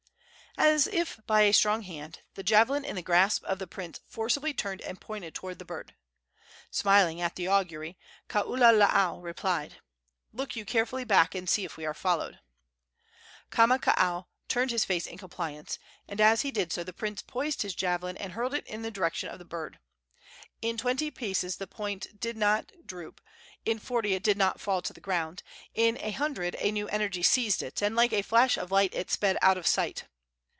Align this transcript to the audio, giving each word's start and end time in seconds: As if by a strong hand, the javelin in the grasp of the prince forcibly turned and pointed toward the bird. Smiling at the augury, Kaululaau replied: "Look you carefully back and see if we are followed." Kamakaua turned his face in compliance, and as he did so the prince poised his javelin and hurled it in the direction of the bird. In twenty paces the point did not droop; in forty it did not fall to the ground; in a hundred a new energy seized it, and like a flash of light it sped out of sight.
As 0.57 0.85
if 0.85 1.17
by 1.25 1.43
a 1.43 1.53
strong 1.53 1.83
hand, 1.83 2.19
the 2.33 2.43
javelin 2.43 2.83
in 2.83 2.97
the 2.97 3.01
grasp 3.01 3.41
of 3.45 3.57
the 3.57 3.65
prince 3.65 4.01
forcibly 4.05 4.53
turned 4.53 4.81
and 4.81 4.99
pointed 4.99 5.33
toward 5.33 5.59
the 5.59 5.65
bird. 5.65 5.95
Smiling 6.69 7.21
at 7.21 7.37
the 7.37 7.47
augury, 7.47 7.97
Kaululaau 8.27 9.23
replied: 9.23 9.77
"Look 10.33 10.57
you 10.57 10.65
carefully 10.65 11.05
back 11.05 11.33
and 11.33 11.49
see 11.49 11.63
if 11.63 11.77
we 11.77 11.85
are 11.85 11.93
followed." 11.93 12.41
Kamakaua 13.49 14.25
turned 14.49 14.71
his 14.71 14.83
face 14.83 15.07
in 15.07 15.17
compliance, 15.17 15.79
and 16.05 16.19
as 16.19 16.41
he 16.41 16.51
did 16.51 16.73
so 16.73 16.83
the 16.83 16.91
prince 16.93 17.21
poised 17.21 17.61
his 17.61 17.73
javelin 17.73 18.17
and 18.17 18.33
hurled 18.33 18.53
it 18.53 18.67
in 18.67 18.81
the 18.81 18.91
direction 18.91 19.29
of 19.29 19.39
the 19.39 19.45
bird. 19.45 19.79
In 20.61 20.77
twenty 20.77 21.09
paces 21.11 21.55
the 21.55 21.65
point 21.65 22.19
did 22.19 22.35
not 22.35 22.71
droop; 22.85 23.21
in 23.63 23.79
forty 23.79 24.15
it 24.15 24.21
did 24.23 24.37
not 24.37 24.59
fall 24.59 24.81
to 24.81 24.91
the 24.91 24.99
ground; 25.01 25.43
in 25.73 25.97
a 26.01 26.11
hundred 26.11 26.57
a 26.59 26.71
new 26.73 26.89
energy 26.89 27.23
seized 27.23 27.63
it, 27.63 27.81
and 27.81 27.95
like 27.95 28.11
a 28.11 28.21
flash 28.21 28.57
of 28.57 28.69
light 28.69 28.93
it 28.93 29.09
sped 29.09 29.37
out 29.41 29.57
of 29.57 29.65
sight. 29.65 30.03